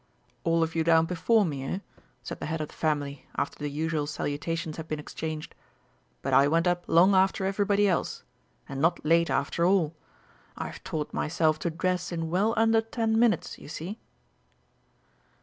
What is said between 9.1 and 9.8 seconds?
after